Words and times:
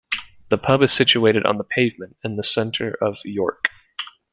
The 0.49 0.57
pub 0.57 0.81
is 0.81 0.91
situated 0.91 1.45
on 1.45 1.59
The 1.59 1.63
Pavement 1.63 2.17
in 2.23 2.35
the 2.35 2.41
centre 2.41 2.97
of 3.03 3.17
York. 3.23 3.69